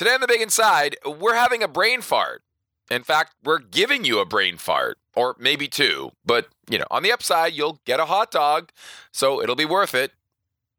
[0.00, 2.42] Today on the Big Inside, we're having a brain fart.
[2.90, 6.12] In fact, we're giving you a brain fart, or maybe two.
[6.24, 8.70] But, you know, on the upside, you'll get a hot dog,
[9.12, 10.12] so it'll be worth it.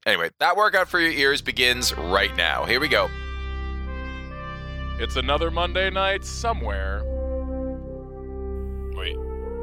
[0.08, 2.66] Anyway, that workout for your ears begins right now.
[2.66, 3.12] Here we go.
[5.00, 7.04] It's another Monday night somewhere.
[8.96, 9.16] Wait,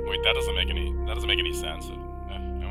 [0.06, 1.84] wait, that doesn't make any that doesn't make any sense.
[1.86, 2.70] Eh, oh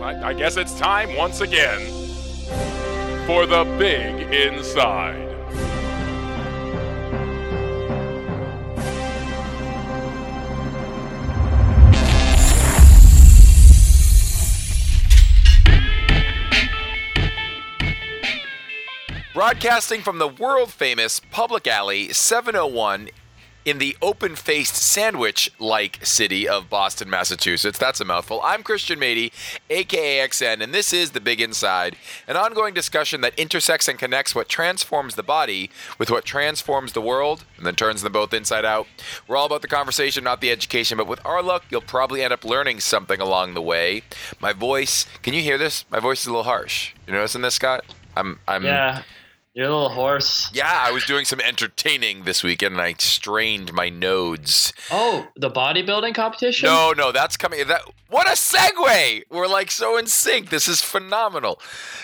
[0.00, 0.02] well.
[0.02, 2.08] I, I guess it's time once again
[3.28, 5.28] for the big inside.
[19.34, 23.10] Broadcasting from the world famous Public Alley 701
[23.68, 27.78] in the open faced sandwich like city of Boston, Massachusetts.
[27.78, 28.40] That's a mouthful.
[28.42, 29.30] I'm Christian Matyi,
[29.68, 34.34] aka XN, and this is The Big Inside, an ongoing discussion that intersects and connects
[34.34, 38.64] what transforms the body with what transforms the world and then turns them both inside
[38.64, 38.86] out.
[39.26, 42.32] We're all about the conversation, not the education, but with our luck, you'll probably end
[42.32, 44.02] up learning something along the way.
[44.40, 45.84] My voice, can you hear this?
[45.90, 46.94] My voice is a little harsh.
[47.06, 47.84] You noticing this, Scott?
[48.16, 49.02] I'm, I'm, Yeah,
[49.58, 50.50] you're a little hoarse.
[50.54, 54.72] yeah, I was doing some entertaining this weekend and I strained my nodes.
[54.90, 56.68] Oh, the bodybuilding competition?
[56.68, 57.66] No, no, that's coming.
[57.66, 59.22] That what a segue!
[59.30, 60.50] We're like so in sync.
[60.50, 61.60] This is phenomenal.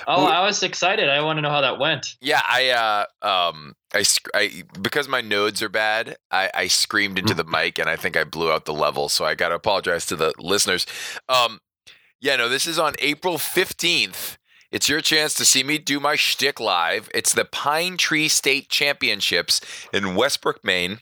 [0.09, 1.09] Oh, we- I was excited.
[1.09, 2.17] I want to know how that went.
[2.21, 6.17] Yeah, I uh um I, I because my nodes are bad.
[6.33, 9.09] I, I screamed into the mic and I think I blew out the level.
[9.09, 10.85] So I got to apologize to the listeners.
[11.29, 11.61] Um,
[12.21, 14.39] yeah, no, this is on April fifteenth.
[14.75, 17.09] It's your chance to see me do my shtick live.
[17.15, 19.61] It's the Pine Tree State Championships
[19.93, 20.99] in Westbrook, Maine.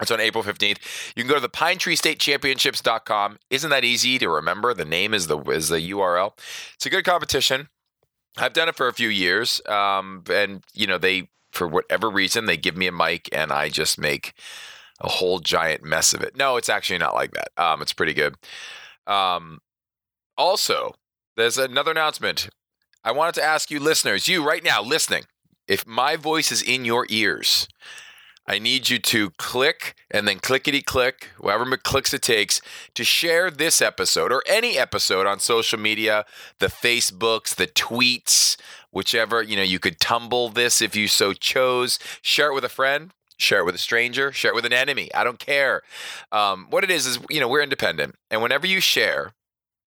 [0.00, 0.78] It's on April 15th.
[1.14, 3.36] You can go to the Pine Tree State Championships.com.
[3.50, 4.72] Isn't that easy to remember?
[4.72, 6.32] The name is the is the URL.
[6.74, 7.68] It's a good competition.
[8.38, 9.60] I've done it for a few years.
[9.66, 13.68] Um, and you know, they for whatever reason they give me a mic and I
[13.68, 14.32] just make
[15.02, 16.34] a whole giant mess of it.
[16.34, 17.48] No, it's actually not like that.
[17.58, 18.36] Um, it's pretty good.
[19.06, 19.58] Um,
[20.38, 20.94] also,
[21.36, 22.48] there's another announcement.
[23.04, 25.24] I wanted to ask you listeners, you right now listening,
[25.66, 27.66] if my voice is in your ears,
[28.46, 32.60] I need you to click and then clickety click, however clicks it takes,
[32.94, 36.24] to share this episode or any episode on social media,
[36.58, 38.56] the Facebooks, the tweets,
[38.92, 41.98] whichever, you know, you could tumble this if you so chose.
[42.20, 45.12] Share it with a friend, share it with a stranger, share it with an enemy.
[45.12, 45.82] I don't care.
[46.30, 48.14] Um, what it is is, you know, we're independent.
[48.30, 49.34] And whenever you share,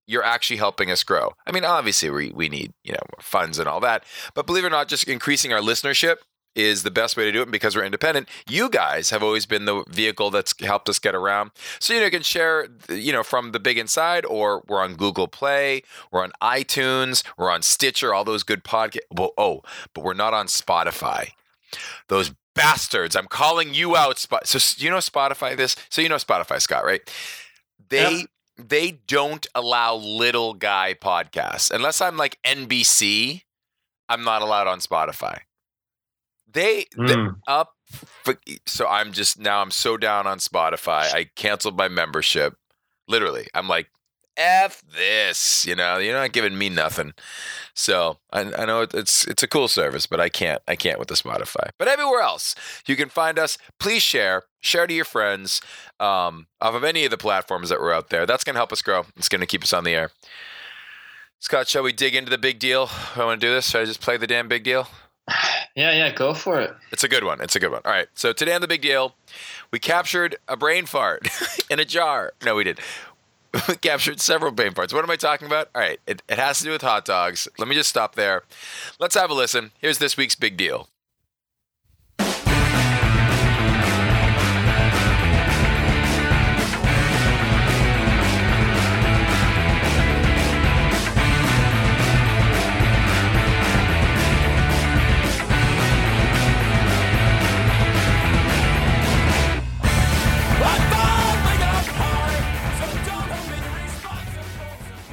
[0.06, 1.32] you're actually helping us grow.
[1.46, 4.04] I mean, obviously we, we need, you know, funds and all that.
[4.34, 6.16] But believe it or not, just increasing our listenership
[6.56, 8.28] is the best way to do it because we're independent.
[8.48, 11.50] You guys have always been the vehicle that's helped us get around.
[11.78, 14.94] So you know you can share you know from the big inside or we're on
[14.94, 19.62] Google Play, we're on iTunes, we're on Stitcher, all those good podcast well, oh,
[19.92, 21.32] but we're not on Spotify.
[22.08, 23.14] Those bastards.
[23.14, 25.76] I'm calling you out Spot so you know Spotify this?
[25.90, 27.02] So you know Spotify, Scott, right?
[27.90, 28.22] They Yeah.
[28.58, 31.70] They don't allow little guy podcasts.
[31.70, 33.42] Unless I'm like NBC,
[34.08, 35.40] I'm not allowed on Spotify.
[36.50, 37.36] They, Mm.
[37.46, 37.72] up
[38.24, 38.36] for,
[38.66, 41.12] so I'm just now I'm so down on Spotify.
[41.12, 42.54] I canceled my membership.
[43.08, 43.46] Literally.
[43.54, 43.88] I'm like
[44.36, 47.14] F this, you know, you're not giving me nothing.
[47.74, 51.08] So I, I know it's it's a cool service, but I can't I can't with
[51.08, 51.70] the Spotify.
[51.78, 52.54] But everywhere else,
[52.86, 53.58] you can find us.
[53.78, 55.60] Please share, share to your friends,
[56.00, 58.26] um, off of any of the platforms that we're out there.
[58.26, 59.06] That's gonna help us grow.
[59.16, 60.10] It's gonna keep us on the air.
[61.38, 62.90] Scott, shall we dig into the big deal?
[63.14, 63.68] I want to do this.
[63.70, 64.88] Should I just play the damn big deal?
[65.74, 66.74] Yeah, yeah, go for it.
[66.90, 67.40] It's a good one.
[67.40, 67.82] It's a good one.
[67.84, 68.08] All right.
[68.14, 69.14] So today on the big deal,
[69.70, 71.28] we captured a brain fart
[71.70, 72.32] in a jar.
[72.44, 72.80] No, we did.
[73.68, 74.92] We captured several brain farts.
[74.92, 75.70] What am I talking about?
[75.74, 75.98] All right.
[76.06, 77.48] It, it has to do with hot dogs.
[77.58, 78.42] Let me just stop there.
[78.98, 79.70] Let's have a listen.
[79.78, 80.88] Here's this week's big deal.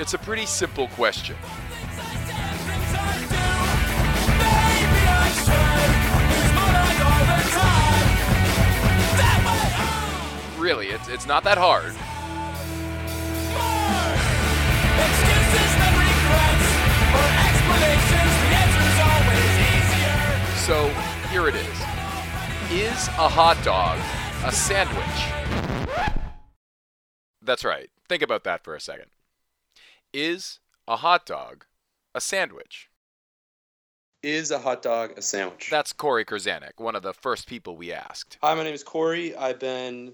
[0.04, 1.38] It's a pretty simple question.
[10.60, 11.94] Really, it's, it's not that hard.
[20.66, 20.90] So
[21.32, 21.80] here it is.
[22.74, 23.98] Is a hot dog
[24.44, 24.98] a sandwich?
[27.42, 27.90] That's right.
[28.10, 29.06] Think about that for a second.
[30.14, 31.66] Is a hot dog
[32.14, 32.90] a sandwich?
[34.22, 35.70] Is a hot dog a sandwich?
[35.72, 38.38] That's Corey Kurzanek, one of the first people we asked.
[38.44, 39.36] Hi, my name is Corey.
[39.36, 40.14] I've been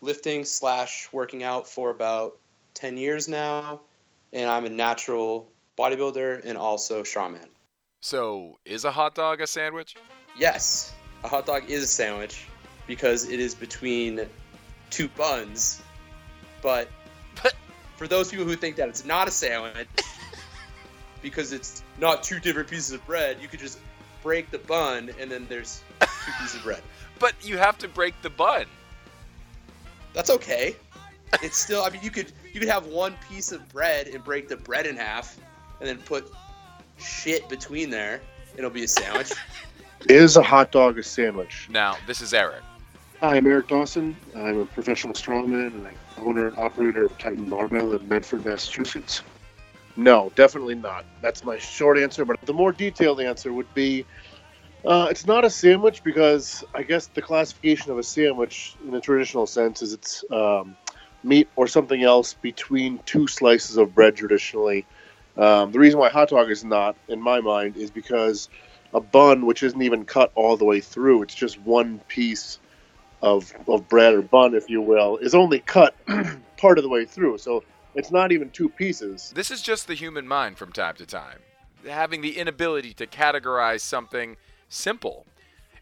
[0.00, 2.38] lifting slash working out for about
[2.74, 3.80] 10 years now,
[4.32, 7.48] and I'm a natural bodybuilder and also strongman.
[8.00, 9.96] So, is a hot dog a sandwich?
[10.38, 10.92] Yes,
[11.24, 12.46] a hot dog is a sandwich
[12.86, 14.26] because it is between
[14.90, 15.82] two buns,
[16.62, 16.88] but
[17.42, 17.54] But-
[18.02, 19.86] for those people who think that it's not a sandwich,
[21.22, 23.78] because it's not two different pieces of bread, you could just
[24.24, 26.82] break the bun and then there's two pieces of bread.
[27.20, 28.64] But you have to break the bun.
[30.12, 30.74] That's okay.
[31.40, 31.82] It's still.
[31.82, 34.88] I mean, you could you could have one piece of bread and break the bread
[34.88, 35.38] in half,
[35.78, 36.28] and then put
[36.98, 38.20] shit between there.
[38.56, 39.30] It'll be a sandwich.
[40.08, 41.68] Is a hot dog a sandwich?
[41.70, 42.62] Now, this is Eric.
[43.20, 44.16] Hi, I'm Eric Dawson.
[44.34, 45.94] I'm a professional strongman and I'm
[46.26, 49.22] owner and operator of Titan Barbell in Medford, Massachusetts.
[49.96, 51.04] No, definitely not.
[51.20, 52.24] That's my short answer.
[52.24, 54.06] But the more detailed answer would be
[54.84, 59.00] uh, it's not a sandwich because I guess the classification of a sandwich in the
[59.00, 60.76] traditional sense is it's um,
[61.22, 64.84] meat or something else between two slices of bread traditionally.
[65.36, 68.48] Um, the reason why hot dog is not, in my mind, is because
[68.92, 72.58] a bun, which isn't even cut all the way through, it's just one piece
[73.22, 75.94] of, of bread or bun, if you will, is only cut
[76.56, 77.38] part of the way through.
[77.38, 77.64] So
[77.94, 79.32] it's not even two pieces.
[79.34, 81.38] This is just the human mind from time to time,
[81.88, 84.36] having the inability to categorize something
[84.68, 85.26] simple.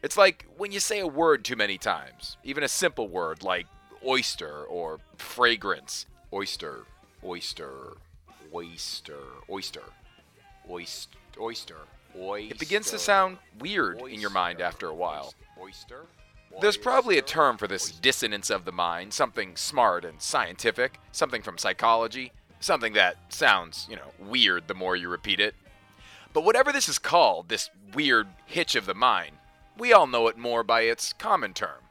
[0.03, 3.67] It's like when you say a word too many times, even a simple word like
[4.07, 6.07] oyster or fragrance.
[6.33, 6.85] Oyster,
[7.25, 7.95] oyster,
[8.55, 9.83] oyster, oyster,
[10.71, 11.77] oyster,
[12.17, 12.55] oyster.
[12.55, 15.35] It begins to sound weird in your mind after a while.
[15.61, 16.07] Oyster?
[16.61, 21.43] There's probably a term for this dissonance of the mind, something smart and scientific, something
[21.43, 25.55] from psychology, something that sounds, you know, weird the more you repeat it.
[26.33, 29.37] But whatever this is called, this weird hitch of the mind,
[29.79, 31.85] we all know it more by its common term.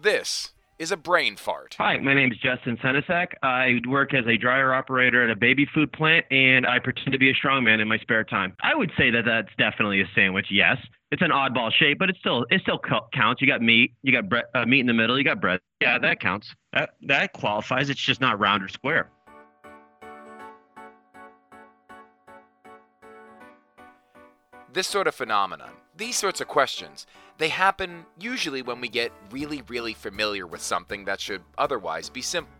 [0.00, 1.76] This is a brain fart.
[1.78, 3.34] Hi, my name is Justin Senesak.
[3.42, 7.18] I work as a dryer operator at a baby food plant, and I pretend to
[7.18, 8.56] be a strongman in my spare time.
[8.62, 10.46] I would say that that's definitely a sandwich.
[10.50, 10.78] Yes,
[11.12, 12.80] it's an oddball shape, but it still it still
[13.12, 13.42] counts.
[13.42, 15.60] You got meat, you got bre- uh, meat in the middle, you got bread.
[15.80, 16.48] Yeah, that counts.
[16.72, 17.90] That that qualifies.
[17.90, 19.10] It's just not round or square.
[24.72, 27.06] This sort of phenomenon, these sorts of questions,
[27.36, 32.22] they happen usually when we get really, really familiar with something that should otherwise be
[32.22, 32.54] simple.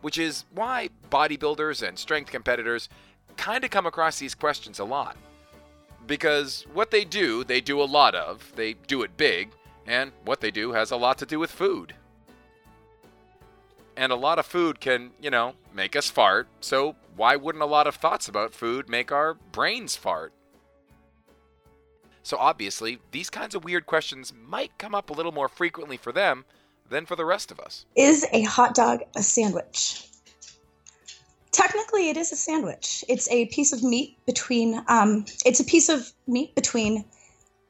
[0.00, 2.88] Which is why bodybuilders and strength competitors
[3.38, 5.16] kind of come across these questions a lot.
[6.06, 9.50] Because what they do, they do a lot of, they do it big,
[9.86, 11.94] and what they do has a lot to do with food.
[13.96, 17.66] And a lot of food can, you know, make us fart, so why wouldn't a
[17.66, 20.32] lot of thoughts about food make our brains fart?
[22.22, 26.12] So obviously, these kinds of weird questions might come up a little more frequently for
[26.12, 26.44] them
[26.88, 27.86] than for the rest of us.
[27.96, 30.07] Is a hot dog a sandwich?
[31.52, 33.04] Technically, it is a sandwich.
[33.08, 34.82] It's a piece of meat between.
[34.88, 37.04] Um, it's a piece of meat between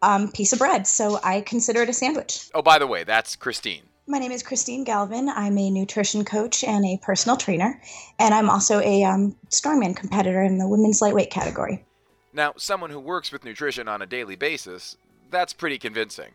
[0.02, 0.86] um, piece of bread.
[0.86, 2.50] So I consider it a sandwich.
[2.54, 3.82] Oh, by the way, that's Christine.
[4.06, 5.28] My name is Christine Galvin.
[5.28, 7.80] I'm a nutrition coach and a personal trainer,
[8.19, 11.84] and I'm also a um, strongman competitor in the women's lightweight category.
[12.32, 14.96] Now, someone who works with nutrition on a daily basis,
[15.31, 16.31] that's pretty convincing.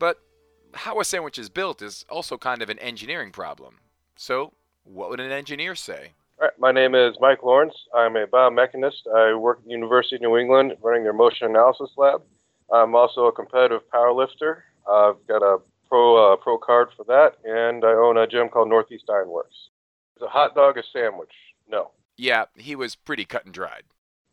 [0.00, 0.18] But
[0.72, 3.78] how a sandwich is built is also kind of an engineering problem.
[4.16, 6.14] So, what would an engineer say?
[6.44, 7.72] Right, my name is Mike Lawrence.
[7.94, 9.06] I'm a biomechanist.
[9.16, 12.20] I work at the University of New England running their motion analysis lab.
[12.70, 14.58] I'm also a competitive powerlifter.
[14.86, 15.56] I've got a
[15.88, 19.54] pro uh, pro card for that, and I own a gym called Northeast Ironworks.
[20.16, 21.32] Is a hot dog a sandwich?
[21.66, 23.84] No, Yeah, he was pretty cut and dried.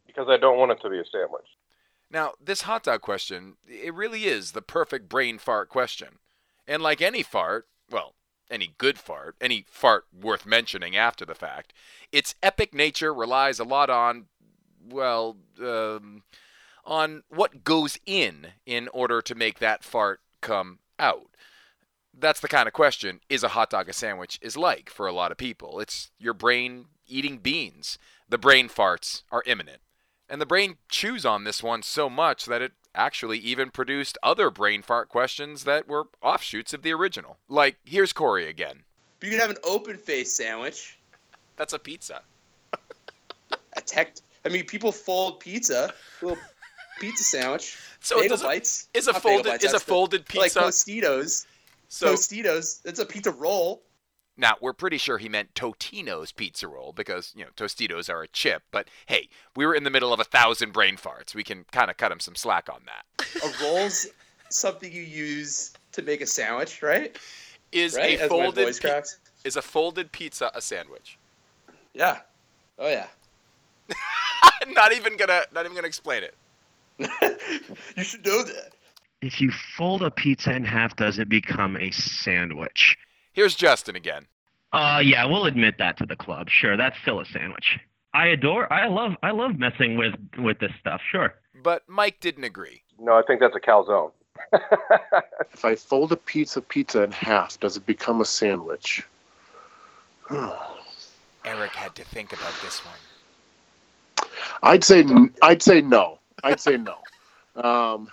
[0.05, 1.47] because I don't want it to be a sandwich.
[2.09, 6.17] Now, this hot dog question, it really is the perfect brain fart question.
[6.67, 8.15] And like any fart, well,
[8.51, 11.74] any good fart, any fart worth mentioning after the fact,
[12.12, 14.25] its epic nature relies a lot on,
[14.89, 16.24] well, um,
[16.86, 21.27] on what goes in in order to make that fart come out.
[22.13, 25.13] That's the kind of question is a hot dog a sandwich is like for a
[25.13, 25.79] lot of people.
[25.79, 27.98] It's your brain eating beans.
[28.27, 29.81] The brain farts are imminent.
[30.29, 34.50] And the brain chews on this one so much that it actually even produced other
[34.50, 37.38] brain fart questions that were offshoots of the original.
[37.50, 38.83] Like, here's Corey again.
[39.21, 41.00] You can have an open face sandwich.
[41.57, 42.21] That's a pizza.
[43.77, 44.15] A tech.
[44.45, 45.93] I mean, people fold pizza.
[46.21, 46.38] Little
[47.00, 47.77] pizza sandwich.
[48.03, 48.88] So bagel bites.
[48.95, 50.62] is a Not folded bites, is a folded Like pizza.
[50.62, 51.45] Tostitos.
[51.88, 52.81] so Tostitos.
[52.83, 53.83] It's a pizza roll.
[54.38, 58.27] Now, we're pretty sure he meant Totino's pizza roll because, you know, Tostitos are a
[58.27, 58.63] chip.
[58.71, 61.35] But hey, we were in the middle of a thousand brain farts.
[61.35, 63.25] We can kind of cut him some slack on that.
[63.43, 64.07] A roll's
[64.50, 67.17] something you use to make a sandwich, right?
[67.71, 68.19] Is Right?
[68.19, 69.19] a As folded voice pi- cracks.
[69.43, 71.17] is a folded pizza a sandwich?
[71.93, 72.19] Yeah.
[72.79, 73.07] Oh yeah.
[74.69, 76.35] not even gonna not even gonna explain it.
[77.97, 78.71] you should know that.
[79.21, 82.97] If you fold a pizza in half, does it become a sandwich?
[83.33, 84.27] Here's Justin again.
[84.73, 86.50] Uh, yeah, we'll admit that to the club.
[86.50, 87.79] Sure, that's still a sandwich.
[88.13, 91.01] I adore, I love, I love messing with with this stuff.
[91.11, 91.33] Sure.
[91.63, 92.83] But Mike didn't agree.
[93.00, 94.11] No, I think that's a calzone.
[95.53, 99.03] If I fold a pizza pizza in half, does it become a sandwich?
[101.45, 104.27] Eric had to think about this one.
[104.63, 105.05] I'd say
[105.41, 106.19] I'd say no.
[106.43, 106.95] I'd say no.
[107.53, 108.07] Um,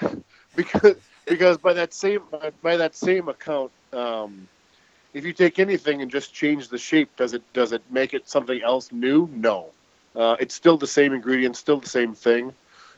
[0.56, 4.48] because because by that same by, by that same account, um,
[5.14, 8.28] if you take anything and just change the shape, does it does it make it
[8.28, 9.28] something else new?
[9.32, 9.70] No.
[10.14, 12.52] Uh, it's still the same ingredient, still the same thing.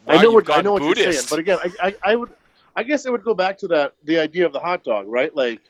[0.07, 2.31] I know what I know what you're saying, but again, I, I, I would
[2.75, 5.35] I guess it would go back to that the idea of the hot dog, right?
[5.35, 5.61] Like,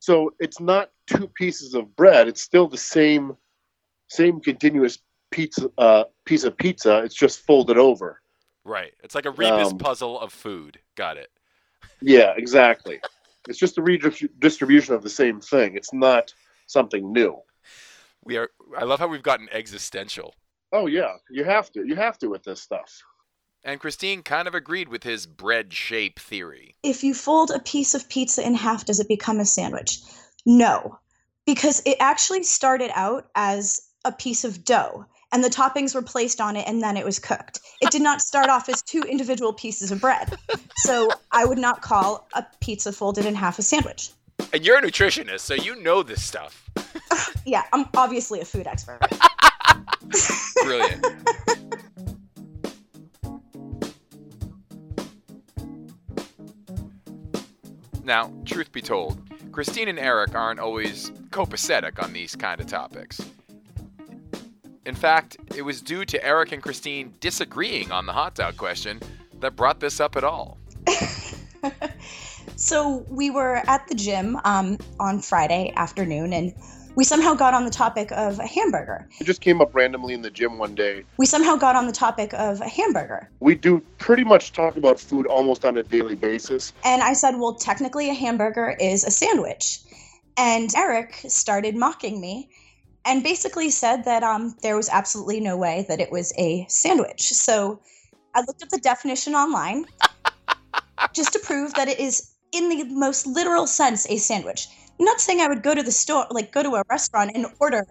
[0.00, 3.36] so it's not two pieces of bread; it's still the same
[4.08, 4.98] same continuous
[5.30, 6.98] pizza uh, piece of pizza.
[6.98, 8.20] It's just folded over.
[8.64, 8.92] Right.
[9.02, 10.78] It's like a Rebus Um, puzzle of food.
[10.94, 11.30] Got it.
[12.02, 13.00] Yeah, exactly.
[13.46, 15.76] It's just a redistribution of the same thing.
[15.76, 16.32] It's not
[16.66, 17.38] something new.
[18.24, 18.50] We are.
[18.76, 20.34] I love how we've gotten existential.
[20.72, 21.86] Oh yeah, you have to.
[21.86, 23.02] You have to with this stuff.
[23.64, 26.76] And Christine kind of agreed with his bread shape theory.
[26.82, 30.00] If you fold a piece of pizza in half, does it become a sandwich?
[30.46, 30.98] No,
[31.44, 36.40] because it actually started out as a piece of dough and the toppings were placed
[36.40, 37.60] on it and then it was cooked.
[37.80, 40.34] It did not start off as two individual pieces of bread.
[40.76, 44.10] So I would not call a pizza folded in half a sandwich.
[44.52, 46.64] And you're a nutritionist, so you know this stuff.
[47.44, 48.98] Yeah, I'm obviously a food expert.
[50.64, 51.06] Brilliant.
[58.04, 63.18] now, truth be told, Christine and Eric aren't always copacetic on these kind of topics.
[64.88, 69.00] In fact, it was due to Eric and Christine disagreeing on the hot dog question
[69.38, 70.56] that brought this up at all.
[72.56, 76.54] so we were at the gym um, on Friday afternoon and
[76.94, 79.06] we somehow got on the topic of a hamburger.
[79.20, 81.04] It just came up randomly in the gym one day.
[81.18, 83.28] We somehow got on the topic of a hamburger.
[83.40, 86.72] We do pretty much talk about food almost on a daily basis.
[86.82, 89.80] And I said, well, technically, a hamburger is a sandwich.
[90.38, 92.48] And Eric started mocking me
[93.08, 97.22] and basically said that um, there was absolutely no way that it was a sandwich.
[97.22, 97.80] So
[98.34, 99.86] I looked up the definition online
[101.14, 104.68] just to prove that it is, in the most literal sense, a sandwich.
[104.98, 107.46] I'm not saying I would go to the store, like go to a restaurant and
[107.60, 107.82] order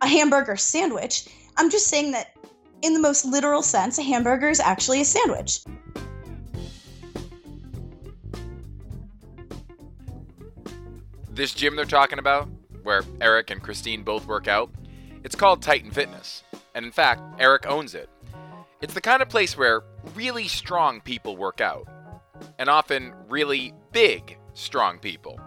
[0.00, 1.28] a hamburger sandwich.
[1.58, 2.34] I'm just saying that,
[2.80, 5.60] in the most literal sense, a hamburger is actually a sandwich.
[11.28, 12.48] This gym they're talking about,
[12.82, 14.70] where Eric and Christine both work out,
[15.24, 16.42] it's called Titan Fitness.
[16.74, 18.08] And in fact, Eric owns it.
[18.80, 19.82] It's the kind of place where
[20.14, 21.88] really strong people work out.
[22.58, 25.40] And often really big, strong people.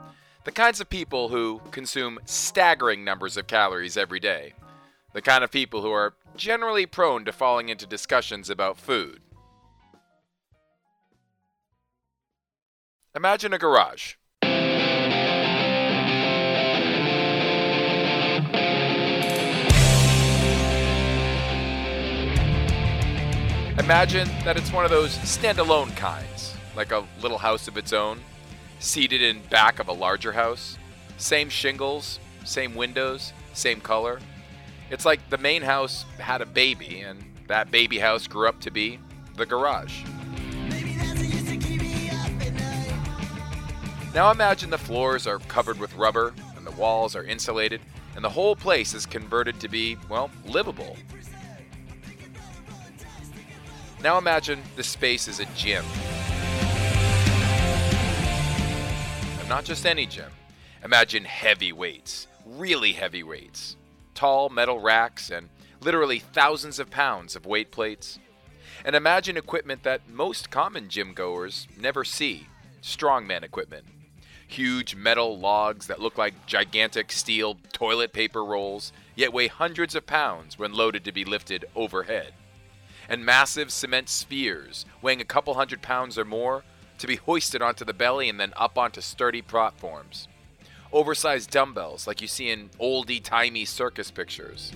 [0.44, 4.54] The kinds of people who consume staggering numbers of calories every day.
[5.14, 9.22] The kind of people who are generally prone to falling into discussions about food.
[13.16, 14.16] Imagine a garage.
[23.82, 28.20] Imagine that it's one of those standalone kinds, like a little house of its own,
[28.80, 30.78] seated in back of a larger house.
[31.18, 34.20] Same shingles, same windows, same color.
[34.92, 38.72] It's like the main house had a baby, and that baby house grew up to
[38.72, 39.00] be
[39.36, 40.04] the garage.
[44.14, 47.82] Now imagine the floors are covered with rubber, and the walls are insulated,
[48.16, 50.98] and the whole place is converted to be, well, livable.
[54.03, 55.86] Now imagine the space is a gym.
[59.39, 60.31] And not just any gym.
[60.84, 63.77] Imagine heavy weights, really heavy weights,
[64.15, 65.50] tall metal racks, and
[65.81, 68.17] literally thousands of pounds of weight plates.
[68.84, 72.48] And imagine equipment that most common gym goers never see
[72.81, 73.86] strongman equipment.
[74.48, 80.08] Huge metal logs that look like gigantic steel toilet paper rolls, yet weigh hundreds of
[80.08, 82.34] pounds when loaded to be lifted overhead
[83.12, 86.63] and massive cement spheres weighing a couple hundred pounds or more
[86.98, 90.30] to be hoisted onto the belly and then up onto sturdy platforms.
[90.94, 94.72] oversized dumbbells like you see in oldie timey circus pictures.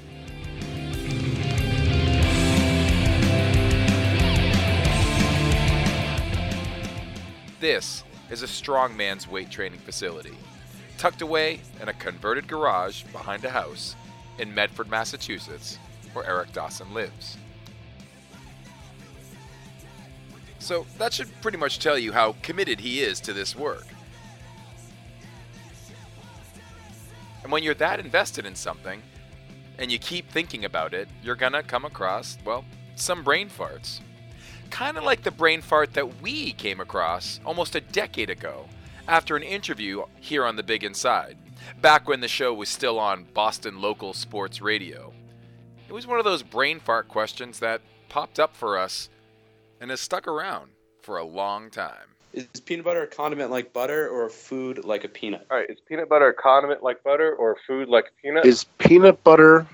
[7.62, 10.38] This is a strongman's weight training facility,
[10.98, 13.96] tucked away in a converted garage behind a house
[14.40, 15.80] in Medford, Massachusetts,
[16.12, 17.38] where Eric Dawson lives.
[20.66, 23.86] So that should pretty much tell you how committed he is to this work.
[27.44, 29.04] And when you're that invested in something,
[29.78, 34.00] and you keep thinking about it, you're gonna come across, well, some brain farts.
[34.72, 38.66] Kind of like the brain fart that we came across almost a decade ago
[39.08, 41.38] after an interview here on The Big Inside,
[41.80, 45.14] back when the show was still on Boston local sports radio.
[45.88, 49.10] It was one of those brain fart questions that popped up for us
[49.86, 50.72] and has stuck around
[51.04, 52.08] for a long time.
[52.34, 55.46] Is peanut butter a condiment like butter or a food like a peanut?
[55.52, 58.48] All right, is peanut butter a condiment like butter or a food like a peanut?
[58.48, 59.68] Is peanut butter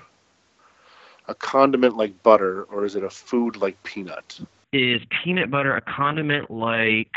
[1.28, 4.38] a condiment like butter, or is it a food like peanut?
[4.74, 7.12] Is peanut butter a condiment like,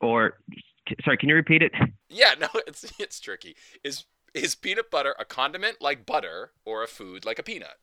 [0.00, 0.40] or
[1.04, 1.70] sorry, can you repeat it?
[2.08, 3.54] Yeah, no, it's it's tricky.
[3.84, 7.78] Is is peanut butter a condiment like butter or a food like a peanut?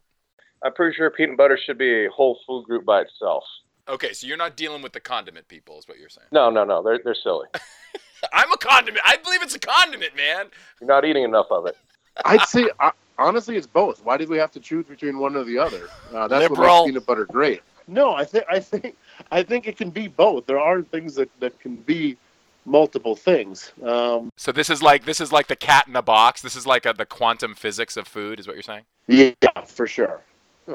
[0.61, 3.45] I'm pretty sure peanut butter should be a whole food group by itself.
[3.89, 6.27] Okay, so you're not dealing with the condiment people, is what you're saying.
[6.31, 7.47] No, no, no, they're they're silly.
[8.33, 9.03] I'm a condiment.
[9.05, 10.47] I believe it's a condiment, man.
[10.81, 11.77] You're not eating enough of it.
[12.25, 14.03] I'd say uh, honestly, it's both.
[14.03, 15.87] Why did we have to choose between one or the other?
[16.13, 17.61] Uh, that's what makes peanut butter great.
[17.87, 18.95] No, I think I think
[19.31, 20.45] I think it can be both.
[20.45, 22.17] There are things that, that can be
[22.65, 23.71] multiple things.
[23.81, 26.41] Um, So this is like this is like the cat in the box.
[26.41, 28.83] This is like a, the quantum physics of food, is what you're saying.
[29.07, 29.31] yeah,
[29.65, 30.21] for sure.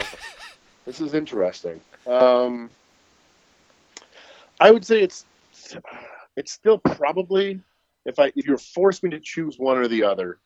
[0.84, 1.80] This is interesting.
[2.08, 2.68] Um,
[4.62, 5.24] I would say it's
[6.36, 7.60] it's still probably
[8.06, 10.38] if I if you're forced me to choose one or the other,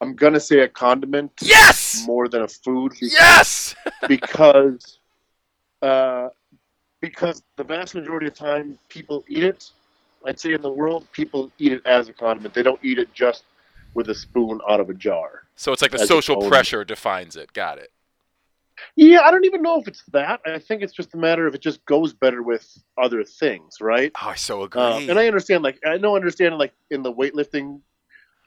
[0.00, 2.04] I'm gonna say a condiment Yes.
[2.06, 2.92] more than a food.
[3.00, 3.74] be- Yes.
[4.08, 4.98] because
[5.82, 6.28] uh,
[7.00, 9.70] because the vast majority of time people eat it.
[10.24, 12.54] I'd say in the world people eat it as a condiment.
[12.54, 13.42] They don't eat it just
[13.94, 15.42] with a spoon out of a jar.
[15.56, 17.52] So it's like the social pressure defines it.
[17.52, 17.90] Got it.
[18.96, 20.40] Yeah, I don't even know if it's that.
[20.46, 24.12] I think it's just a matter of it just goes better with other things, right?
[24.22, 24.82] Oh, I so agree.
[24.82, 27.80] Uh, and I understand, like, I know, understand, like, in the weightlifting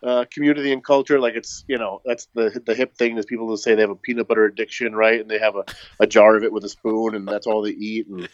[0.04, 3.48] uh, community and culture, like, it's you know, that's the the hip thing is people
[3.48, 5.20] who say they have a peanut butter addiction, right?
[5.20, 5.66] And they have a,
[6.00, 8.30] a jar of it with a spoon, and that's all they eat, and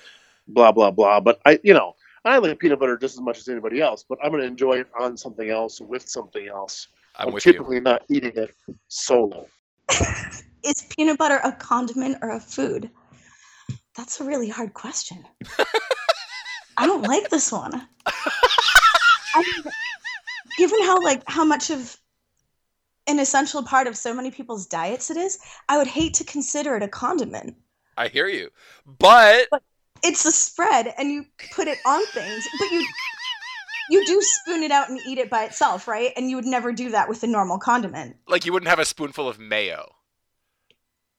[0.48, 1.20] blah blah blah.
[1.20, 4.18] But I, you know, I like peanut butter just as much as anybody else, but
[4.24, 6.88] I'm gonna enjoy it on something else with something else.
[7.16, 7.54] I'm with you.
[7.54, 8.54] typically not eating it
[8.88, 9.48] solo.
[10.66, 12.90] Is peanut butter a condiment or a food?
[13.96, 15.24] That's a really hard question.
[16.78, 17.88] I don't like this one.
[18.06, 19.72] I mean,
[20.58, 21.98] given how like how much of
[23.08, 25.38] an essential part of so many people's diets it is,
[25.70, 27.56] I would hate to consider it a condiment.
[27.98, 28.50] I hear you,
[28.86, 29.48] but
[30.04, 32.86] It's a spread and you put it on things, but you
[33.92, 36.12] you do spoon it out and eat it by itself, right?
[36.18, 38.16] And you would never do that with a normal condiment.
[38.28, 39.95] like you wouldn't have a spoonful of mayo.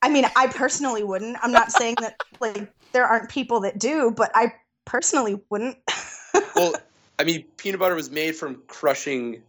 [0.02, 1.37] I mean, I personally wouldn't.
[1.42, 4.52] I'm not saying that like there aren't people that do, but I
[4.85, 5.78] personally wouldn't.
[6.54, 6.74] well,
[7.18, 9.42] I mean, peanut butter was made from crushing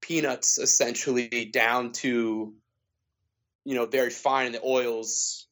[0.00, 2.54] peanuts essentially down to,
[3.64, 5.46] you know, very fine, and the oils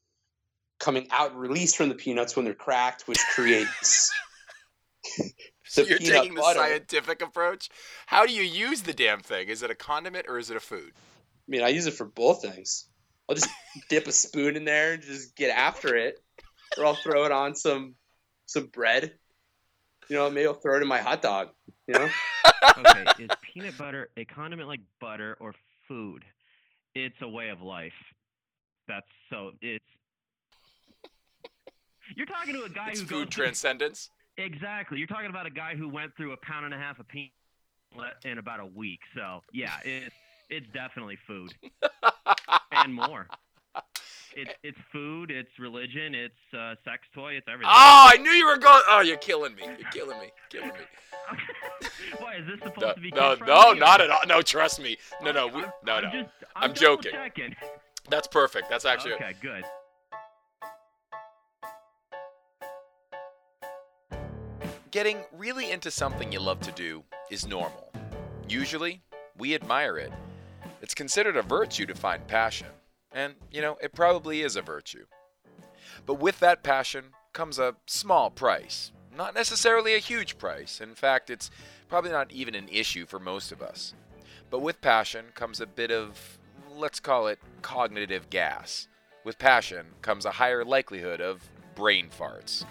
[0.78, 4.12] coming out released from the peanuts when they're cracked, which creates.
[5.64, 6.58] So the you're taking the butter.
[6.58, 7.70] scientific approach.
[8.06, 9.48] How do you use the damn thing?
[9.48, 10.92] Is it a condiment or is it a food?
[10.94, 12.86] I mean, I use it for both things.
[13.28, 13.48] I'll just
[13.88, 16.18] dip a spoon in there and just get after it,
[16.76, 17.94] or I'll throw it on some
[18.46, 19.12] some bread.
[20.08, 21.48] You know, maybe I'll throw it in my hot dog.
[21.86, 22.08] You know,
[22.78, 25.54] okay, is peanut butter a condiment like butter or
[25.88, 26.24] food?
[26.94, 27.92] It's a way of life.
[28.86, 29.84] That's so it's.
[32.16, 34.10] You're talking to a guy It's who food goes through- transcendence.
[34.36, 34.98] Exactly.
[34.98, 37.30] You're talking about a guy who went through a pound and a half of peanut
[38.24, 39.00] in about a week.
[39.14, 40.14] So yeah, it's
[40.50, 41.54] it's definitely food
[42.76, 43.26] and more.
[44.36, 45.30] It's it's food.
[45.30, 46.14] It's religion.
[46.14, 47.34] It's uh, sex toy.
[47.34, 47.70] It's everything.
[47.72, 48.82] Oh, I knew you were going.
[48.88, 49.62] Oh, you're killing me.
[49.64, 50.30] You're killing me.
[50.50, 50.74] Killing me.
[52.18, 53.10] Why is this supposed No, to be?
[53.10, 54.20] no, no, not at all.
[54.26, 54.98] No, trust me.
[55.22, 56.10] No, no, we, I'm- no, I'm no.
[56.10, 57.12] Just, I'm I'm joking.
[57.12, 57.54] Checking.
[58.10, 58.68] That's perfect.
[58.68, 59.12] That's actually.
[59.14, 59.34] okay.
[59.40, 59.64] Good.
[64.90, 67.92] Getting really into something you love to do is normal.
[68.48, 69.02] Usually,
[69.36, 70.12] we admire it.
[70.84, 72.66] It's considered a virtue to find passion.
[73.10, 75.06] And, you know, it probably is a virtue.
[76.04, 78.92] But with that passion comes a small price.
[79.16, 80.82] Not necessarily a huge price.
[80.82, 81.50] In fact, it's
[81.88, 83.94] probably not even an issue for most of us.
[84.50, 86.38] But with passion comes a bit of,
[86.76, 88.86] let's call it, cognitive gas.
[89.24, 92.66] With passion comes a higher likelihood of brain farts.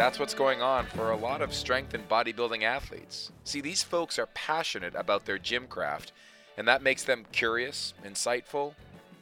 [0.00, 3.30] That's what's going on for a lot of strength and bodybuilding athletes.
[3.44, 6.12] See, these folks are passionate about their gym craft,
[6.56, 8.72] and that makes them curious, insightful,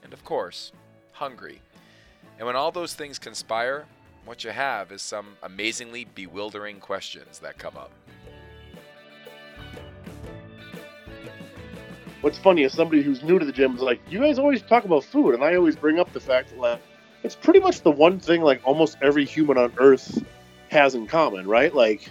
[0.05, 0.71] and of course,
[1.11, 1.61] hungry.
[2.38, 3.87] And when all those things conspire,
[4.25, 7.91] what you have is some amazingly bewildering questions that come up.
[12.21, 14.85] What's funny is somebody who's new to the gym is like, you guys always talk
[14.85, 16.81] about food, and I always bring up the fact that
[17.25, 20.23] it's pretty much the one thing like almost every human on Earth
[20.70, 21.74] has in common, right?
[21.74, 22.09] Like,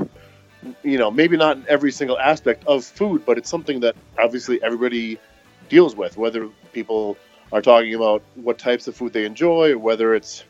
[0.84, 4.62] you know, maybe not in every single aspect of food, but it's something that obviously
[4.64, 5.20] everybody
[5.70, 7.18] deals with, whether people
[7.52, 10.44] are talking about what types of food they enjoy, whether it's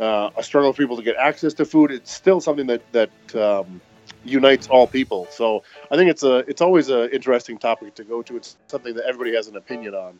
[0.00, 1.90] uh, a struggle for people to get access to food.
[1.90, 3.80] It's still something that that um,
[4.24, 5.26] unites all people.
[5.30, 8.36] So I think it's a it's always an interesting topic to go to.
[8.36, 10.18] It's something that everybody has an opinion on.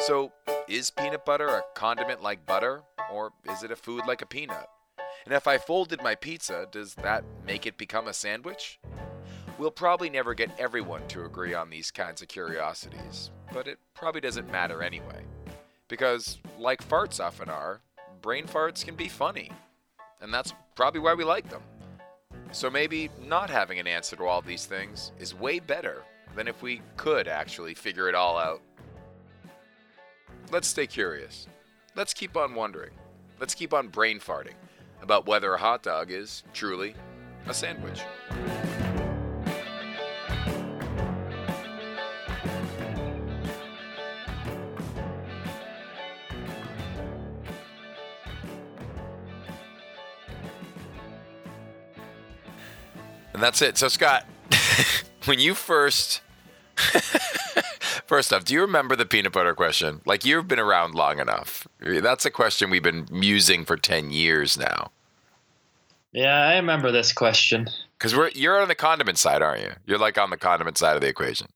[0.00, 0.32] So,
[0.66, 2.82] is peanut butter a condiment like butter,
[3.12, 4.68] or is it a food like a peanut?
[5.24, 8.80] And if I folded my pizza, does that make it become a sandwich?
[9.58, 14.22] We'll probably never get everyone to agree on these kinds of curiosities, but it probably
[14.22, 15.22] doesn't matter anyway.
[15.88, 17.82] Because, like farts often are,
[18.22, 19.50] brain farts can be funny.
[20.22, 21.62] And that's probably why we like them.
[22.52, 26.02] So maybe not having an answer to all these things is way better
[26.34, 28.62] than if we could actually figure it all out.
[30.50, 31.46] Let's stay curious.
[31.96, 32.92] Let's keep on wondering.
[33.40, 34.54] Let's keep on brain farting
[35.02, 36.94] about whether a hot dog is truly
[37.46, 38.00] a sandwich.
[53.32, 53.76] And that's it.
[53.76, 54.26] So, Scott,
[55.24, 56.20] when you first.
[58.10, 60.00] First off, do you remember the peanut butter question?
[60.04, 61.68] Like, you've been around long enough.
[61.78, 64.90] That's a question we've been musing for 10 years now.
[66.10, 67.68] Yeah, I remember this question.
[67.96, 69.70] Because we're you're on the condiment side, aren't you?
[69.86, 71.46] You're like on the condiment side of the equation.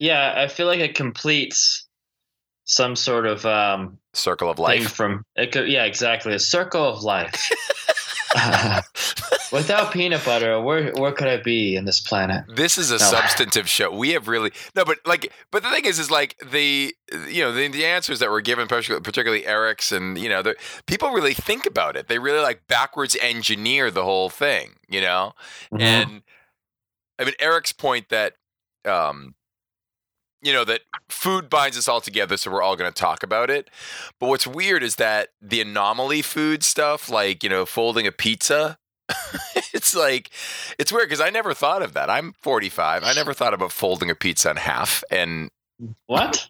[0.00, 1.86] Yeah, I feel like it completes
[2.64, 4.90] some sort of um, Circle of life.
[4.90, 7.48] from it could, yeah, exactly a circle of life.
[9.52, 12.44] Without peanut butter, where where could I be in this planet?
[12.48, 12.98] This is a No.
[12.98, 13.90] substantive show.
[13.90, 16.94] We have really no, but like, but the thing is, is like the
[17.28, 20.54] you know the, the answers that were given, particularly, Eric's, and you know, the
[20.86, 22.06] people really think about it.
[22.08, 24.74] They really like backwards engineer the whole thing.
[24.88, 25.32] You know,
[25.72, 25.80] Mhm.
[25.80, 26.22] and
[27.18, 28.34] I mean Eric's point that
[28.86, 29.34] um
[30.42, 33.50] you know that food binds us all together so we're all going to talk about
[33.50, 33.68] it
[34.18, 38.78] but what's weird is that the anomaly food stuff like you know folding a pizza
[39.72, 40.30] it's like
[40.78, 44.10] it's weird because i never thought of that i'm 45 i never thought about folding
[44.10, 45.50] a pizza in half and,
[46.06, 46.48] what?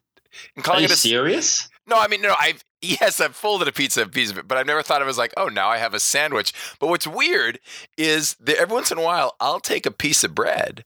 [0.56, 1.68] and Are calling you it a serious?
[1.86, 4.56] no, I mean, no, I've, yes, I've folded a pizza, a piece of it, but
[4.56, 6.52] I've never thought of it as like, oh, now I have a sandwich.
[6.78, 7.58] But what's weird
[7.98, 10.84] is that every once in a while, I'll take a piece of bread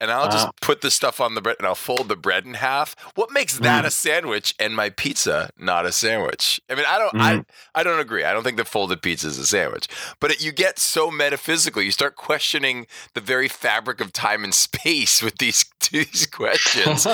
[0.00, 2.54] and I'll just put the stuff on the bread and I'll fold the bread in
[2.54, 2.94] half.
[3.14, 3.86] What makes that Mm.
[3.86, 6.60] a sandwich and my pizza not a sandwich?
[6.68, 7.46] I mean, I don't, I, Mm.
[7.74, 8.24] I don't agree.
[8.24, 9.86] I don't think the folded pizza is a sandwich.
[10.20, 14.54] But it, you get so metaphysical, you start questioning the very fabric of time and
[14.54, 17.06] space with these these questions.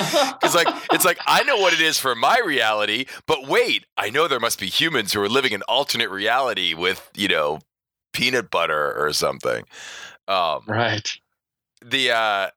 [0.43, 4.09] It's like it's like I know what it is for my reality, but wait, I
[4.09, 7.59] know there must be humans who are living an alternate reality with you know
[8.13, 9.63] peanut butter or something.
[10.27, 11.09] Um, right.
[11.83, 12.49] the uh,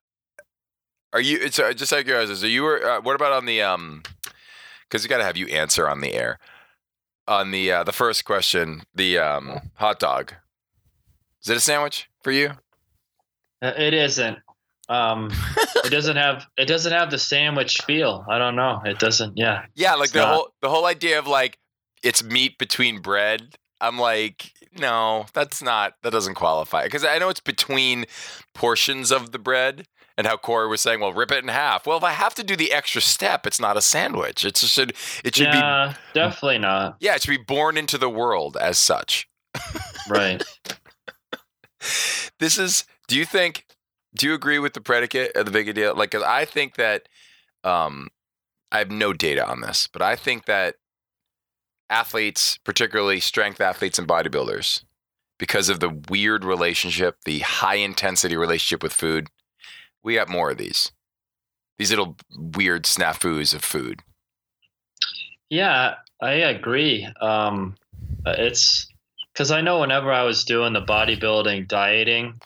[1.15, 1.39] are you?
[1.41, 2.37] It's uh, just like yours.
[2.39, 2.85] So you were.
[2.85, 4.03] Uh, what about on the um?
[4.83, 6.39] Because you got to have you answer on the air.
[7.25, 10.33] On the uh, the first question, the um hot dog.
[11.41, 12.51] Is it a sandwich for you?
[13.61, 14.39] It isn't.
[14.89, 15.31] Um,
[15.85, 18.25] it doesn't have it doesn't have the sandwich feel.
[18.29, 18.81] I don't know.
[18.83, 19.37] It doesn't.
[19.37, 19.65] Yeah.
[19.73, 20.33] Yeah, like the not.
[20.33, 21.57] whole the whole idea of like
[22.03, 23.55] it's meat between bread.
[23.79, 28.05] I'm like, no, that's not that doesn't qualify because I know it's between
[28.53, 29.87] portions of the bread.
[30.17, 31.85] And how Corey was saying, well, rip it in half.
[31.85, 34.45] Well, if I have to do the extra step, it's not a sandwich.
[34.45, 34.93] It should
[35.25, 35.59] it should be
[36.13, 36.95] definitely not.
[37.01, 39.27] yeah, it should be born into the world as such.
[40.09, 40.41] Right.
[42.39, 42.85] This is.
[43.07, 43.65] Do you think?
[44.15, 45.93] Do you agree with the predicate of the big deal?
[45.95, 47.07] Like, 'cause I think that.
[47.63, 48.09] Um,
[48.71, 50.75] I have no data on this, but I think that
[51.89, 54.83] athletes, particularly strength athletes and bodybuilders,
[55.37, 59.29] because of the weird relationship, the high intensity relationship with food,
[60.05, 60.91] we got more of these.
[61.77, 64.01] These little weird snafus of food.
[65.49, 67.07] Yeah, I agree.
[67.19, 67.75] Um,
[68.25, 68.87] it's
[69.33, 72.39] because I know whenever I was doing the bodybuilding, dieting,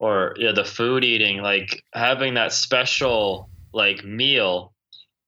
[0.00, 4.72] or yeah, the food eating, like having that special like meal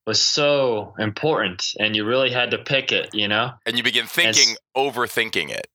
[0.06, 3.52] was so important, and you really had to pick it, you know.
[3.66, 5.68] And you begin thinking, overthinking it.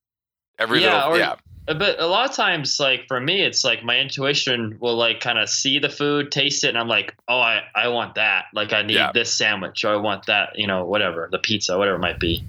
[0.60, 1.36] Every Yeah, little, or- yeah.
[1.68, 5.40] But a lot of times, like for me, it's like my intuition will like kind
[5.40, 8.46] of see the food, taste it, and I'm like, oh, I, I want that.
[8.54, 9.12] Like I need Yeah.
[9.14, 12.44] this sandwich, or I want that, you know, whatever the pizza, whatever it might be.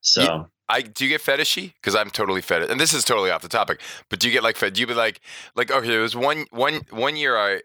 [0.00, 0.44] So Yeah.
[0.68, 1.74] I do you get fetishy?
[1.74, 3.80] Because I'm totally fetish, and this is totally off the topic.
[4.08, 4.72] But do you get like fed?
[4.72, 5.20] Do you be like
[5.54, 5.86] like okay?
[5.88, 7.60] There was one one one year I.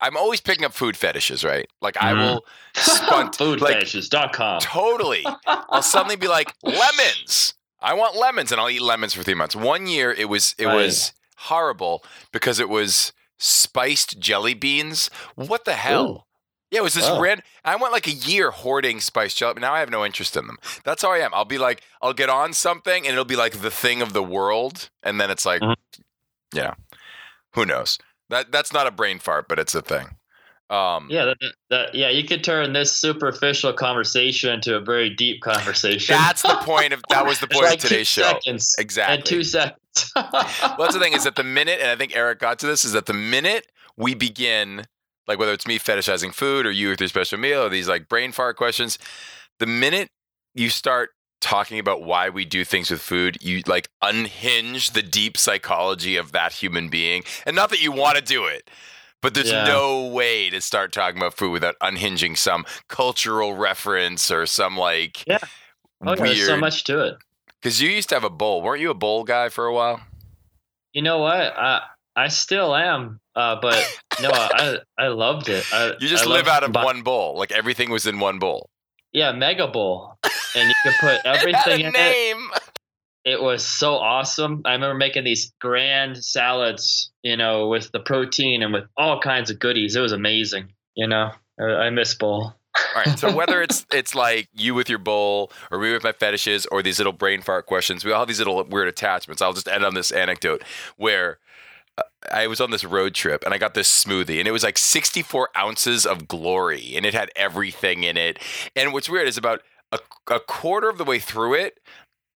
[0.00, 1.66] I'm always picking up food fetishes, right?
[1.82, 2.18] Like I Mhm.
[2.20, 4.60] will spunt like foodfetishes.com.
[4.60, 5.26] totally.
[5.46, 7.54] I'll suddenly be like lemons.
[7.80, 9.54] I want lemons, and I'll eat lemons for three months.
[9.56, 10.74] One year it was it Right.
[10.74, 15.10] was horrible because it was spiced jelly beans.
[15.36, 16.26] What the hell?
[16.70, 17.20] Yeah, it was this Oh.
[17.20, 17.42] red.
[17.64, 19.54] I went like a year hoarding spiced jelly.
[19.60, 20.58] Now I have no interest in them.
[20.84, 21.32] That's how I am.
[21.32, 24.22] I'll be like, I'll get on something, and it'll be like the thing of the
[24.22, 25.76] world, and then it's like, Mhm.
[26.52, 26.74] yeah,
[27.54, 27.98] who knows?
[28.28, 30.17] That that's not a brain fart, but it's a thing.
[30.70, 31.36] Um, Yeah, that,
[31.70, 36.14] that, yeah, you could turn this superficial conversation into a very deep conversation.
[36.14, 38.28] that's the point of that was the point like of today's two show.
[38.28, 39.14] Seconds Exactly.
[39.16, 40.12] And two seconds.
[40.14, 42.84] well, that's the thing is that the minute, and I think Eric got to this,
[42.84, 44.84] is that the minute we begin,
[45.26, 48.08] like whether it's me fetishizing food or you with your special meal or these like
[48.08, 48.98] brain fart questions,
[49.58, 50.10] the minute
[50.54, 55.36] you start talking about why we do things with food, you like unhinge the deep
[55.36, 57.22] psychology of that human being.
[57.46, 58.68] And not that you want to do it.
[59.20, 59.64] But there's Yeah.
[59.64, 65.24] no way to start talking about food without unhinging some cultural reference or some like
[65.26, 65.38] Yeah.
[66.02, 66.18] Oh, weird.
[66.18, 67.16] there's so much to it.
[67.60, 70.00] Because you used to have a bowl, weren't you a bowl guy for a while?
[70.92, 71.34] You know what?
[71.58, 71.82] I
[72.14, 73.76] I still am, uh, but
[74.20, 75.64] no, I I loved it.
[75.72, 77.36] I, You just I live out of combi- one bowl.
[77.36, 78.70] Like everything was in one bowl.
[79.12, 80.18] Yeah, Mega Bowl,
[80.54, 82.50] and you could put everything a in name.
[82.54, 82.62] It
[83.26, 84.62] was so awesome.
[84.64, 89.50] I remember making these grand salads, you know, with the protein and with all kinds
[89.50, 89.96] of goodies.
[89.96, 90.72] It was amazing.
[90.94, 92.54] You know, I, I miss bowl.
[92.78, 93.18] All right.
[93.18, 96.82] So whether it's it's like you with your bowl, or me with my fetishes, or
[96.82, 99.42] these little brain fart questions, we all have these little weird attachments.
[99.42, 100.62] I'll just end on this anecdote
[100.96, 101.38] where
[101.96, 102.02] uh,
[102.32, 104.78] I was on this road trip and I got this smoothie, and it was like
[104.78, 108.38] 64 ounces of glory, and it had everything in it.
[108.76, 109.98] And what's weird is about a,
[110.30, 111.80] a quarter of the way through it.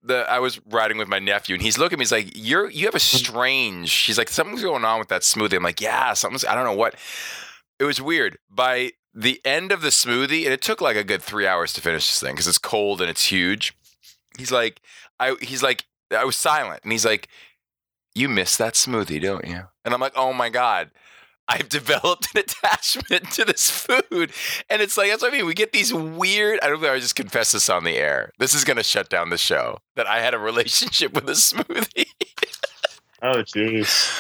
[0.05, 2.03] The, I was riding with my nephew and he's looking at me.
[2.03, 3.17] He's like, "You're you have a mm-hmm.
[3.17, 6.45] strange." She's like, "Something's going on with that smoothie." I'm like, "Yeah, something's.
[6.45, 6.95] I don't know what."
[7.79, 8.39] It was weird.
[8.51, 11.81] By the end of the smoothie, and it took like a good three hours to
[11.81, 13.75] finish this thing because it's cold and it's huge.
[14.39, 14.81] He's like,
[15.21, 17.29] I he's like, I was silent, and he's like,
[18.15, 20.91] "You miss that smoothie, don't you?" And I'm like, "Oh my god."
[21.49, 24.33] I've developed an attachment to this food.
[24.71, 25.47] And it's like, that's what I mean.
[25.47, 28.31] We get these weird, I don't know if I just confess this on the air.
[28.39, 31.33] This is going to shut down the show that I had a relationship with a
[31.33, 32.07] smoothie.
[33.23, 34.11] Oh, jeez.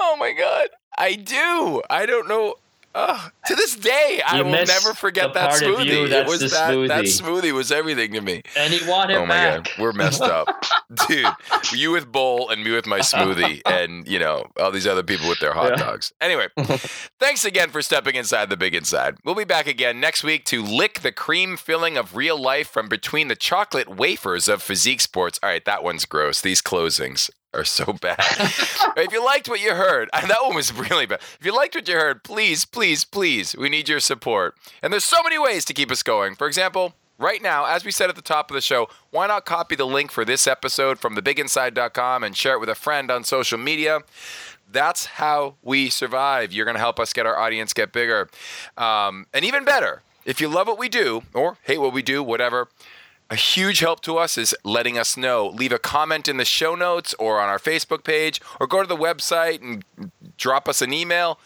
[0.00, 1.82] Oh my god, I do.
[1.88, 2.56] I don't know.
[2.94, 3.32] Ugh.
[3.46, 5.86] to this day, I You will never forget that smoothie.
[5.86, 7.20] you it was the that that smoothie.
[7.42, 8.42] smoothie was everything to me.
[8.56, 9.64] And he wanted oh my back.
[9.64, 10.46] god, we're messed up,
[11.08, 11.26] dude.
[11.74, 15.28] You with bowl and me with my smoothie, and you know all these other people
[15.28, 15.84] with their hot Yeah.
[15.84, 16.12] dogs.
[16.20, 16.48] Anyway,
[17.20, 19.16] thanks again for stepping inside the big inside.
[19.24, 22.88] We'll be back again next week to lick the cream filling of real life from
[22.88, 25.38] between the chocolate wafers of physique sports.
[25.42, 26.40] All right, that one's gross.
[26.40, 28.16] These closings are so bad.
[28.20, 31.20] if you liked what you heard, that one was really bad.
[31.38, 34.56] If you liked what you heard, please, please, please, we need your support.
[34.82, 36.34] And there's so many ways to keep us going.
[36.34, 39.44] For example, right now, as we said at the top of the show, why not
[39.46, 43.24] copy the link for this episode from thebiginside.com and share it with a friend on
[43.24, 44.00] social media?
[44.70, 46.52] That's how we survive.
[46.52, 48.28] You're going to help us get our audience get bigger.
[48.76, 52.22] Um, and even better, if you love what we do or hate what we do,
[52.22, 52.68] whatever,
[53.34, 55.48] a huge help to us is letting us know.
[55.48, 58.86] Leave a comment in the show notes or on our Facebook page, or go to
[58.88, 59.84] the website and
[60.38, 61.40] drop us an email.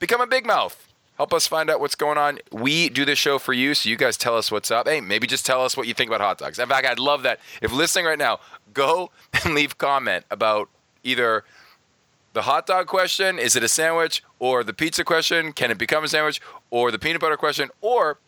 [0.00, 0.92] Become a big mouth.
[1.16, 2.40] Help us find out what's going on.
[2.50, 4.88] We do this show for you, so you guys tell us what's up.
[4.88, 6.58] Hey, maybe just tell us what you think about hot dogs.
[6.58, 7.38] In fact, I'd love that.
[7.62, 8.40] If listening right now,
[8.74, 9.12] go
[9.44, 10.68] and leave comment about
[11.04, 11.44] either
[12.32, 16.02] the hot dog question, is it a sandwich, or the pizza question, can it become
[16.02, 18.18] a sandwich, or the peanut butter question, or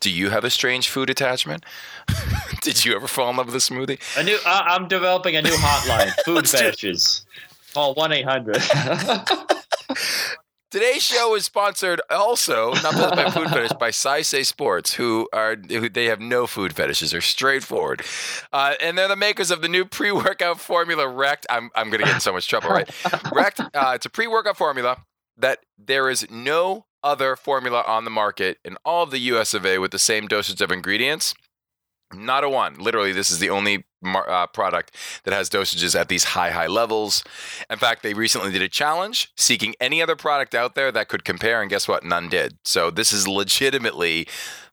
[0.00, 1.64] do you have a strange food attachment?
[2.62, 4.00] Did you ever fall in love with a smoothie?
[4.18, 4.38] A new.
[4.44, 6.10] Uh, I'm developing a new hotline.
[6.24, 6.60] Food Let's do it.
[6.60, 7.24] fetishes.
[7.74, 8.56] Call one eight hundred.
[10.72, 15.54] Today's show is sponsored also not just by food fetish by Saisei Sports, who are
[15.54, 17.12] who they have no food fetishes.
[17.12, 18.02] They're straightforward,
[18.52, 21.46] uh, and they're the makers of the new pre-workout formula Rect.
[21.48, 22.90] I'm I'm gonna get in so much trouble, right?
[23.32, 23.60] Rect.
[23.60, 25.04] Uh, it's a pre-workout formula
[25.38, 29.54] that there is no other formula on the market in all of the U.S.
[29.54, 29.78] of A.
[29.78, 31.34] with the same dosage of ingredients.
[32.12, 32.74] Not a one.
[32.74, 37.24] Literally, this is the only uh, product that has dosages at these high, high levels.
[37.70, 41.24] In fact, they recently did a challenge seeking any other product out there that could
[41.24, 42.04] compare, and guess what?
[42.04, 42.58] None did.
[42.64, 44.28] So this is legitimately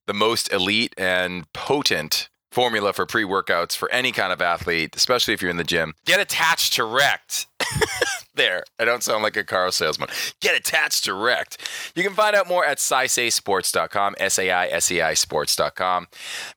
[0.05, 5.41] the most elite and potent formula for pre-workouts for any kind of athlete, especially if
[5.41, 5.93] you're in the gym.
[6.05, 7.47] Get attached to Rect.
[8.35, 10.09] there, I don't sound like a car salesman.
[10.39, 11.57] Get attached direct.
[11.95, 16.07] You can find out more at SaiSeiSports.com, S-A-I-S-E-I Sports.com.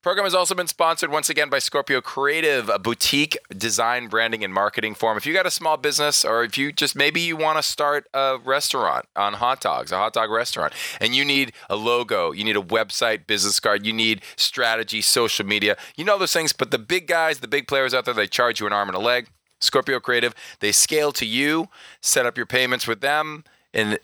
[0.02, 4.52] Program has also been sponsored once again by Scorpio Creative, a boutique design, branding, and
[4.52, 5.16] marketing firm.
[5.16, 8.06] If you got a small business, or if you just maybe you want to start
[8.14, 12.44] a restaurant on hot dogs, a hot dog restaurant, and you need a logo, you
[12.44, 16.52] need a website, business card, you need strategy, social media, you know those things.
[16.52, 18.96] But the big guys, the big players out there, they charge you an arm and
[18.96, 19.28] a leg.
[19.60, 21.68] Scorpio Creative, they scale to you,
[22.00, 23.98] set up your payments with them in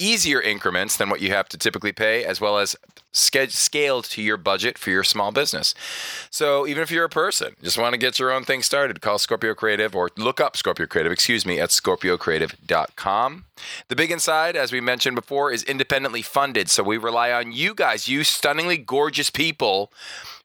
[0.00, 2.74] easier increments than what you have to typically pay, as well as
[3.12, 5.74] scaled to your budget for your small business.
[6.30, 9.18] So even if you're a person, just want to get your own thing started, call
[9.18, 13.44] Scorpio Creative or look up Scorpio Creative, excuse me, at scorpiocreative.com.
[13.88, 16.70] The Big Inside, as we mentioned before, is independently funded.
[16.70, 19.92] So we rely on you guys, you stunningly gorgeous people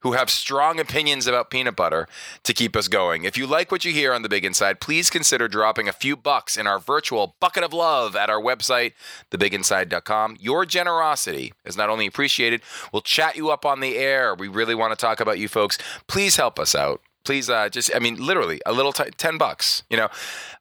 [0.05, 2.07] who have strong opinions about peanut butter
[2.43, 3.23] to keep us going.
[3.23, 6.15] If you like what you hear on The Big Inside, please consider dropping a few
[6.15, 8.93] bucks in our virtual bucket of love at our website,
[9.31, 10.37] thebiginside.com.
[10.39, 12.61] Your generosity is not only appreciated,
[12.93, 14.35] we'll chat you up on the air.
[14.35, 15.79] We really want to talk about you folks.
[16.07, 17.01] Please help us out.
[17.23, 19.81] Please, uh, just, I mean, literally, a little, t- 10 bucks.
[19.89, 20.09] You know,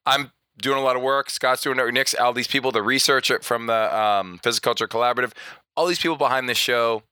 [0.06, 1.28] I'm doing a lot of work.
[1.28, 1.92] Scott's doing it.
[1.92, 5.32] Nick's, all these people, the research from the um, Physiculture Collaborative,
[5.76, 7.02] all these people behind this show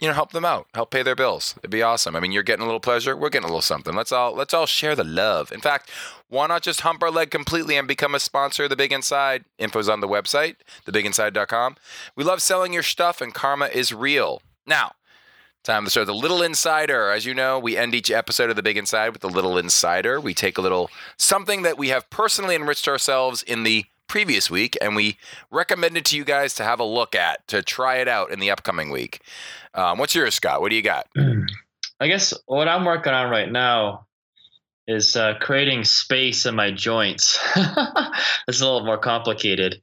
[0.00, 1.54] you know, help them out, help pay their bills.
[1.58, 2.14] It'd be awesome.
[2.14, 3.94] I mean, you're getting a little pleasure, we're getting a little something.
[3.94, 5.50] Let's all let's all share the love.
[5.50, 5.90] In fact,
[6.28, 9.44] why not just hump our leg completely and become a sponsor of the Big Inside?
[9.58, 10.56] Info's on the website,
[10.86, 11.76] thebiginside.com.
[12.14, 14.42] We love selling your stuff, and karma is real.
[14.66, 14.92] Now,
[15.64, 17.10] time to start the Little Insider.
[17.10, 20.20] As you know, we end each episode of the Big Inside with the Little Insider.
[20.20, 24.76] We take a little something that we have personally enriched ourselves in the previous week,
[24.80, 25.18] and we
[25.50, 28.50] recommended to you guys to have a look at, to try it out in the
[28.50, 29.20] upcoming week.
[29.74, 30.60] Um, what's yours, Scott?
[30.60, 31.06] What do you got?
[32.00, 34.06] I guess what I'm working on right now
[34.86, 37.38] is uh, creating space in my joints.
[38.48, 39.80] it's a little more complicated,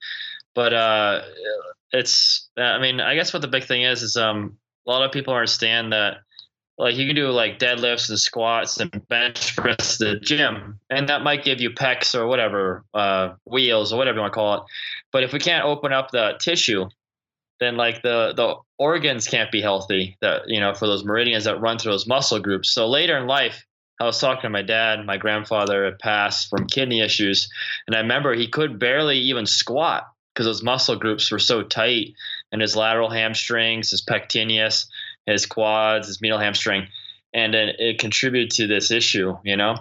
[0.53, 1.21] but uh,
[1.91, 2.49] it's.
[2.57, 4.57] I mean, I guess what the big thing is is um,
[4.87, 6.17] a lot of people understand that
[6.77, 11.23] like you can do like deadlifts and squats and bench press the gym and that
[11.23, 14.63] might give you pecs or whatever uh, wheels or whatever you want to call it.
[15.11, 16.87] But if we can't open up the tissue
[17.59, 21.61] then like the the organs can't be healthy that you know for those meridians that
[21.61, 22.71] run through those muscle groups.
[22.71, 23.65] So later in life
[23.99, 27.49] i was talking to my dad my grandfather had passed from kidney issues
[27.87, 32.13] and i remember he could barely even squat because those muscle groups were so tight
[32.51, 34.87] and his lateral hamstrings his pectineus
[35.25, 36.87] his quads, his medial hamstring,
[37.33, 39.75] and then it contributed to this issue, you know.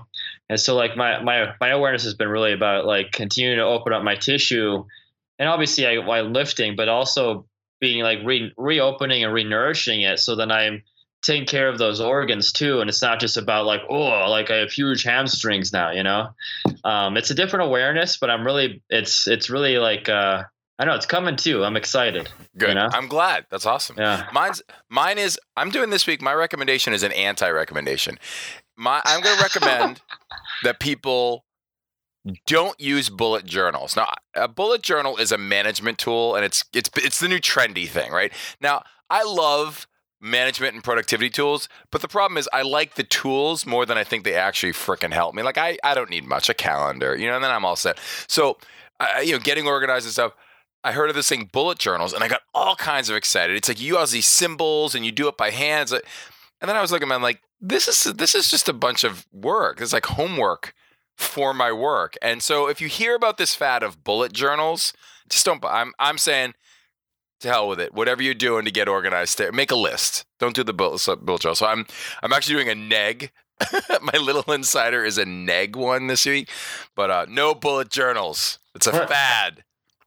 [0.48, 3.92] And so like my my my awareness has been really about like continuing to open
[3.92, 4.84] up my tissue,
[5.38, 7.46] and obviously I while lifting, but also
[7.80, 10.82] being like re, reopening and renourishing it, so then I'm
[11.22, 14.56] taking care of those organs too, and it's not just about like oh like I
[14.56, 16.28] have huge hamstrings now, you know.
[16.84, 20.44] Um, it's a different awareness, but I'm really it's it's really like uh,
[20.78, 21.64] I know it's coming too.
[21.64, 22.28] I'm excited.
[22.58, 22.70] Good.
[22.70, 22.88] You know?
[22.92, 23.46] I'm glad.
[23.50, 23.96] That's awesome.
[23.96, 24.28] Yeah.
[24.32, 26.20] Mine's mine is I'm doing this week.
[26.20, 28.18] My recommendation is an anti-recommendation.
[28.76, 30.02] My I'm going to recommend
[30.64, 31.44] that people
[32.46, 33.96] don't use bullet journals.
[33.96, 37.86] Now, a bullet journal is a management tool, and it's it's it's the new trendy
[37.86, 38.32] thing, right?
[38.60, 39.86] Now, I love
[40.20, 44.04] management and productivity tools, but the problem is I like the tools more than I
[44.04, 45.42] think they actually freaking help me.
[45.42, 47.98] Like I I don't need much a calendar, you know, and then I'm all set.
[48.26, 48.58] So,
[48.98, 50.32] uh, you know, getting organized and stuff.
[50.84, 53.56] I heard of this thing, bullet journals, and I got all kinds of excited.
[53.56, 55.92] It's like you use these symbols and you do it by hands.
[55.92, 56.02] And
[56.60, 59.80] then I was looking, man, like this is this is just a bunch of work.
[59.80, 60.74] It's like homework
[61.16, 62.16] for my work.
[62.20, 64.92] And so if you hear about this fad of bullet journals,
[65.28, 65.64] just don't.
[65.64, 66.54] I'm I'm saying
[67.40, 67.94] to hell with it.
[67.94, 70.26] Whatever you're doing to get organized, make a list.
[70.38, 71.54] Don't do the bullet, bullet journal.
[71.54, 71.86] So I'm
[72.22, 73.30] I'm actually doing a neg.
[74.02, 76.50] my little insider is a neg one this week,
[76.94, 78.58] but uh, no bullet journals.
[78.74, 79.62] It's a fad.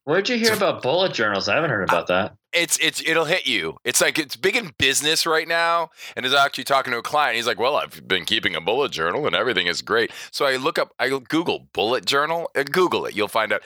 [0.07, 1.49] Where'd you hear about bullet journals?
[1.49, 2.37] I haven't heard about that.
[2.53, 3.77] it's it's it'll hit you.
[3.83, 5.89] It's like it's big in business right now.
[6.15, 7.35] And is actually talking to a client.
[7.35, 10.55] He's like, "Well, I've been keeping a bullet journal, and everything is great." So I
[10.55, 13.17] look up, I Google bullet journal, and Google it.
[13.17, 13.63] You'll find out.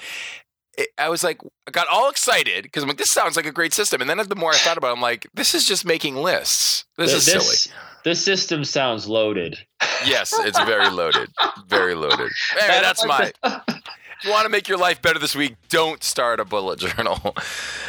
[0.79, 3.51] It, I was like, I got all excited because I'm like, this sounds like a
[3.51, 4.01] great system.
[4.01, 6.85] And then the more I thought about, it, I'm like, this is just making lists.
[6.97, 7.39] This is silly.
[7.39, 7.67] this,
[8.03, 9.59] this system sounds loaded.
[10.07, 11.29] Yes, it's very loaded,
[11.67, 12.31] very loaded.
[12.59, 13.63] Anyway, that's like my.
[14.27, 17.19] Want to make your life better this week, don't start a bullet journal.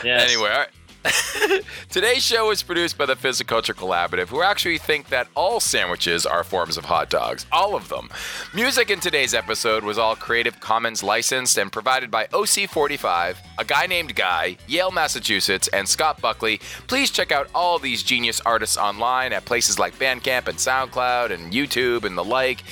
[0.02, 0.30] Yes.
[0.30, 0.68] Anyway, all right.
[1.90, 6.44] Today's show is produced by the Physiculture Collaborative, who actually think that all sandwiches are
[6.44, 7.44] forms of hot dogs.
[7.50, 8.09] All of them.
[8.55, 13.86] Music in today's episode was all Creative Commons licensed and provided by OC45, a guy
[13.86, 16.59] named Guy, Yale, Massachusetts, and Scott Buckley.
[16.86, 21.53] Please check out all these genius artists online at places like Bandcamp and SoundCloud and
[21.53, 22.62] YouTube and the like.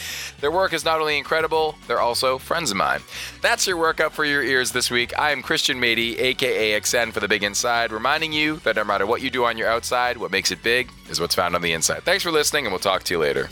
[0.40, 3.00] Their work is not only incredible, they're also friends of mine.
[3.42, 5.18] That's your workout for your ears this week.
[5.18, 7.90] I am Christian Matyi, aka XN for the Big Inside,
[8.20, 10.90] reminding you that no matter what you do on your outside, what makes it big
[11.08, 12.02] is what's found on the inside.
[12.02, 13.48] Thanks for listening, and we'll talk to you later.